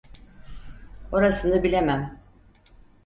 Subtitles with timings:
[1.11, 2.19] Orasını bilemem.